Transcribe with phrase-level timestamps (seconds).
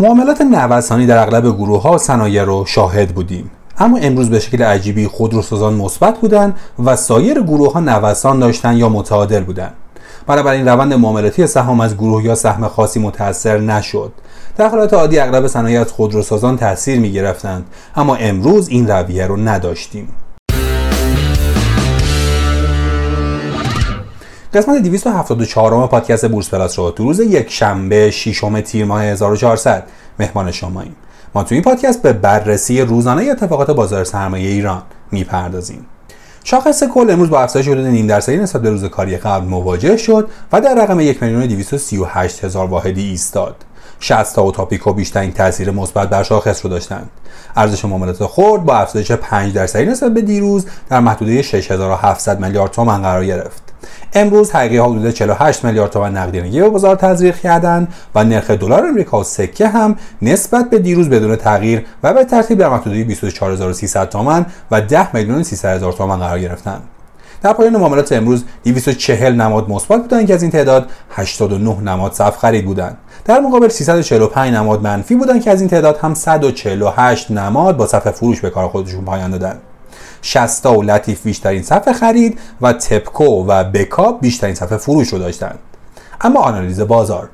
[0.00, 3.50] معاملات نوسانی در اغلب گروه ها و صنایع رو شاهد بودیم.
[3.78, 6.54] اما امروز به شکل عجیبی خودروسازان مثبت بودند
[6.84, 9.72] و سایر گروه ها نوسان داشتند یا متعادل بودند
[10.26, 14.12] بنابراین روند معاملاتی سهام از گروه یا سهم خاصی متاثر نشد.
[14.56, 20.08] در عادی اغلب صنایع از خودروسازان تاثیر می گرفتند اما امروز این رویه رو نداشتیم.
[24.54, 29.84] قسمت 274 پادکست بورس پلاس رو تو روز یک شنبه ششم تیر ماه 1400
[30.18, 30.96] مهمان شماییم
[31.34, 35.86] ما تو این پادکست به بررسی روزانه اتفاقات بازار سرمایه ایران می‌پردازیم.
[36.44, 40.28] شاخص کل امروز با افزایش حدود نیم درصدی نسبت به روز کاری قبل مواجه شد
[40.52, 43.56] و در رقم 1 میلیون 238 هزار واحدی ایستاد.
[44.00, 47.10] 60 تا و تاپیکو بیشترین تاثیر مثبت بر شاخص رو داشتند.
[47.56, 53.02] ارزش معاملات خرد با افزایش 5 درصدی نسبت به دیروز در محدوده 6700 میلیارد تومان
[53.02, 53.69] قرار گرفت.
[54.12, 59.20] امروز حقیقی حدود 48 میلیارد تومان نقدینگی به بازار تزریق کردند و نرخ دلار امریکا
[59.20, 64.46] و سکه هم نسبت به دیروز بدون تغییر و به ترتیب در محدوده 24300 تومان
[64.70, 66.82] و 10 میلیون 300 هزار تومان قرار گرفتند
[67.42, 72.36] در پایان معاملات امروز 240 نماد مثبت بودند که از این تعداد 89 نماد صف
[72.36, 72.96] خرید بودند.
[73.24, 78.10] در مقابل 345 نماد منفی بودند که از این تعداد هم 148 نماد با صف
[78.10, 79.60] فروش به کار خودشون پایان دادند.
[80.22, 85.58] شستا و لطیف بیشترین صفحه خرید و تپکو و بکاپ بیشترین صفحه فروش رو داشتند
[86.20, 87.28] اما آنالیز بازار.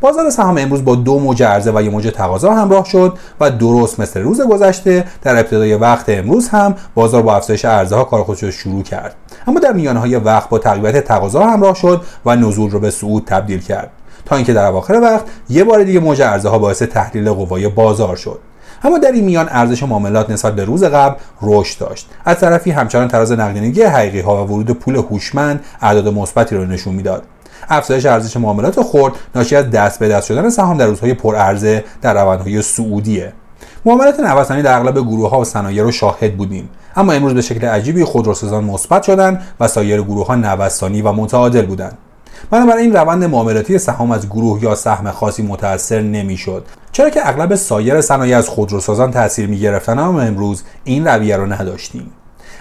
[0.00, 4.00] بازار سهام امروز با دو موج عرضه و یک موج تقاضا همراه شد و درست
[4.00, 8.42] مثل روز گذشته در ابتدای وقت امروز هم بازار با افزایش عرضه ها کار خودش
[8.42, 9.14] رو شروع کرد.
[9.46, 13.24] اما در میانه های وقت با تقویت تقاضا همراه شد و نزول رو به صعود
[13.26, 13.90] تبدیل کرد.
[14.24, 18.16] تا اینکه در اواخر وقت یه بار دیگه موج عرضه ها باعث تحلیل قوای بازار
[18.16, 18.38] شد.
[18.84, 22.08] اما در این میان ارزش معاملات نسبت به روز قبل رشد داشت.
[22.24, 26.94] از طرفی همچنان تراز نقدینگی حقیقی ها و ورود پول هوشمند اعداد مثبتی را نشون
[26.94, 27.22] می‌داد.
[27.68, 32.14] افزایش ارزش معاملات خرد ناشی از دست به دست شدن سهام در روزهای پرعرضه در
[32.14, 33.32] روندهای سعودیه.
[33.84, 36.68] معاملات نوسانی در اغلب گروه ها و صنایع رو شاهد بودیم.
[36.96, 41.66] اما امروز به شکل عجیبی خودروسازان مثبت شدند و سایر گروه ها نوسانی و متعادل
[41.66, 41.98] بودند.
[42.50, 46.64] بنابراین روند معاملاتی سهام از گروه یا سهم خاصی متاثر نمی‌شد.
[46.92, 51.52] چرا که اغلب سایر صنایع از خودروسازان تاثیر می گرفتن اما امروز این رویه رو
[51.52, 52.10] نداشتیم.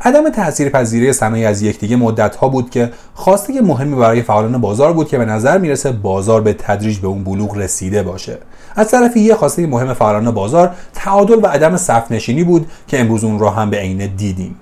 [0.00, 4.92] عدم تاثیر پذیری صنایع از یکدیگه مدت ها بود که خواسته مهمی برای فعالان بازار
[4.92, 8.38] بود که به نظر می‌رسه بازار به تدریج به اون بلوغ رسیده باشه.
[8.76, 13.24] از طرفی یه خواسته مهم فعالان بازار تعادل و عدم صف نشینی بود که امروز
[13.24, 14.56] اون را هم به عینه دیدیم.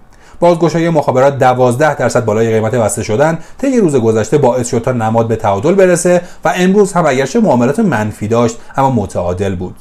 [0.44, 3.38] بازگشایی مخابرات 12 درصد بالای قیمت بسته شدن.
[3.58, 7.78] طی روز گذشته باعث شد تا نماد به تعادل برسه و امروز هم اگرچه معاملات
[7.78, 9.74] منفی داشت اما متعادل بود.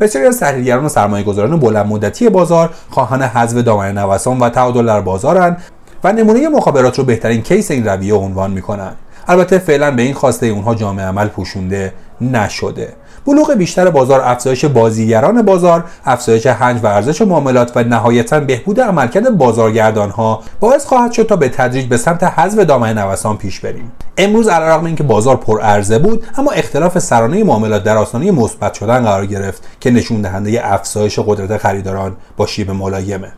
[0.00, 4.86] بسیاری از تحلیلگران و سرمایه گذاران بلند مدتی بازار خواهان حذف دامنه نوسان و تعادل
[4.86, 5.62] در بازارند
[6.04, 8.96] و نمونه مخابرات رو بهترین کیس این رویه عنوان می‌کنند
[9.28, 12.92] البته فعلا به این خواسته اونها جامعه عمل پوشونده نشده.
[13.26, 19.38] بلوغ بیشتر بازار افزایش بازیگران بازار افزایش حجم و ارزش معاملات و نهایتا بهبود عملکرد
[19.38, 23.92] بازارگردان ها باعث خواهد شد تا به تدریج به سمت حذف دامنه نوسان پیش بریم.
[24.18, 29.04] امروز علیرغم اینکه بازار پر عرضه بود اما اختلاف سرانه معاملات در آستانه مثبت شدن
[29.04, 33.32] قرار گرفت که نشون دهنده افزایش قدرت خریداران با شیب ملایمه.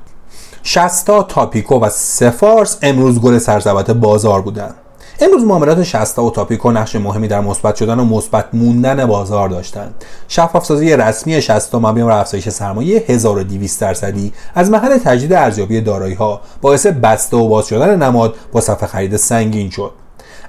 [0.62, 4.74] شستا تاپیکو و سفارس امروز گل سرزبط بازار بودند
[5.20, 10.04] امروز معاملات شستا و تاپیکو نقش مهمی در مثبت شدن و مثبت موندن بازار داشتند.
[10.28, 16.40] شفافسازی رسمی شستا مبنی بر افزایش سرمایه 1200 درصدی از محل تجدید ارزیابی دارایی ها
[16.60, 19.92] باعث بسته و باز شدن نماد با صفحه خرید سنگین شد.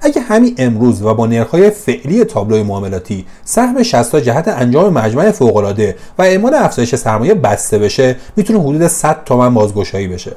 [0.02, 5.96] اگه همین امروز و با نرخ‌های فعلی تابلوی معاملاتی سهم 60 جهت انجام مجمع فوق‌العاده
[6.18, 10.32] و اعمال افزایش سرمایه بسته بشه می‌تونه حدود 100 تومن بازگشایی بشه.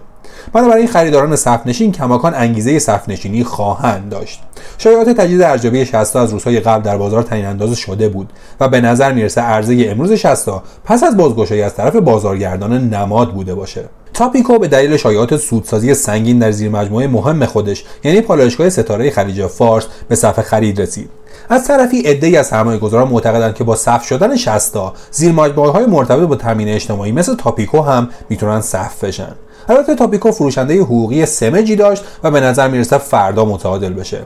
[0.53, 4.41] بنابراین خریداران صفنشین کماکان انگیزه صفنشینی خواهند داشت.
[4.77, 8.81] شایعات تجدید ارزیابی 60 از روزهای قبل در بازار تعیین انداز شده بود و به
[8.81, 10.49] نظر می‌رسه عرضه امروز 60
[10.85, 13.83] پس از بازگشایی از طرف بازارگردان نماد بوده باشه.
[14.13, 19.47] تاپیکو به دلیل شایعات سودسازی سنگین در زیر مجموعه مهم خودش یعنی پالایشگاه ستاره خلیج
[19.47, 21.09] فارس به صفحه خرید رسید.
[21.49, 26.27] از طرفی عدهای از سرمایه گذاران معتقدند که با صف شدن شستا زیر های مرتبط
[26.27, 29.35] با تامین اجتماعی مثل تاپیکو هم می‌تونن صف بشن.
[29.69, 34.21] البته تاپیکو فروشنده حقوقی سمجی داشت و به نظر می‌رسه فردا متعادل بشه.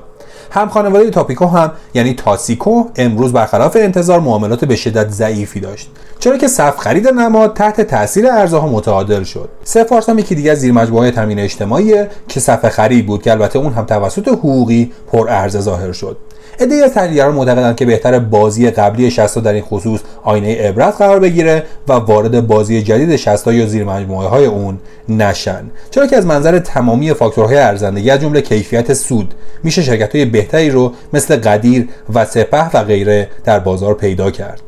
[0.51, 5.89] هم خانواده تاپیکو هم یعنی تاسیکو امروز برخلاف انتظار معاملات به شدت ضعیفی داشت.
[6.19, 9.49] چرا که صف خرید نماد تحت تاثیر ارزها متعادل شد.
[9.63, 11.93] سفارس هم یکی دیگه از زیر مجموعه تامین اجتماعی
[12.27, 16.17] که صف خرید بود که البته اون هم توسط حقوقی پر ارزه ظاهر شد.
[16.59, 21.19] عدهای از تحلیلگران معتقدند که بهتر بازی قبلی 60 در این خصوص آینه عبرت قرار
[21.19, 24.79] بگیره و وارد بازی جدید 60 یا زیر مجموعه های اون
[25.09, 25.63] نشن.
[25.91, 29.33] چرا که از منظر تمامی فاکتورهای ارزندگی از جمله کیفیت سود
[29.63, 34.66] میشه شرکت های بهتری رو مثل قدیر و سپه و غیره در بازار پیدا کرد.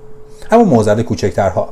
[0.52, 1.70] اما موزل کوچکترها.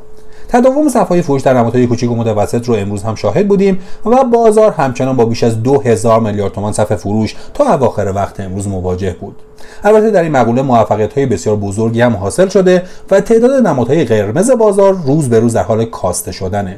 [0.49, 4.71] تداوم صفهای فروش در نمادهای کوچک و متوسط رو امروز هم شاهد بودیم و بازار
[4.71, 9.35] همچنان با بیش از 2000 میلیارد تومان صف فروش تا اواخر وقت امروز مواجه بود.
[9.83, 14.51] البته در این مقوله موفقیت های بسیار بزرگی هم حاصل شده و تعداد نمادهای قرمز
[14.51, 16.77] بازار روز به روز در حال کاسته شدنه.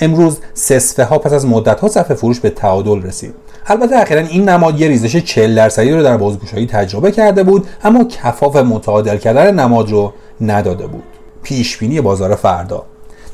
[0.00, 3.34] امروز سسفه ها پس از مدت ها صف فروش به تعادل رسید.
[3.66, 8.04] البته اخیرا این نماد یه ریزش 40 درصدی رو در بازگشایی تجربه کرده بود اما
[8.04, 11.02] کفاف متعادل کردن نماد رو نداده بود.
[11.42, 12.82] پیش بینی بازار فردا.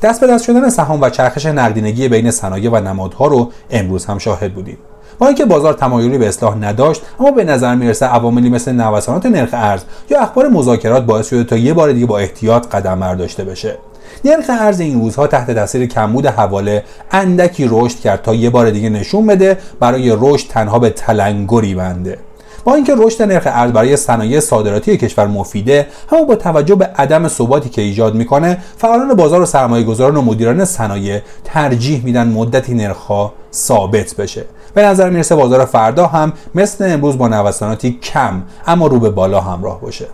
[0.01, 4.17] دست به دست شدن سهام و چرخش نقدینگی بین صنایع و نمادها رو امروز هم
[4.17, 4.77] شاهد بودیم.
[5.19, 9.49] با اینکه بازار تمایلی به اصلاح نداشت اما به نظر می‌رسه عواملی مثل نوسانات نرخ
[9.53, 13.77] ارز یا اخبار مذاکرات باعث شده تا یه بار دیگه با احتیاط قدم برداشته بشه.
[14.25, 18.89] نرخ ارز این روزها تحت تاثیر کمبود حواله اندکی رشد کرد تا یه بار دیگه
[18.89, 22.17] نشون بده برای رشد تنها به تلنگری بنده.
[22.67, 27.27] با اینکه رشد نرخ ارز برای صنایع صادراتی کشور مفیده اما با توجه به عدم
[27.27, 32.73] ثباتی که ایجاد می‌کنه فعالان بازار و سرمایه گذاران و مدیران صنایع ترجیح میدن مدتی
[32.73, 34.45] نرخها ثابت بشه.
[34.73, 39.41] به نظر می‌رسه بازار فردا هم مثل امروز با نوساناتی کم اما رو به بالا
[39.41, 40.05] همراه باشه.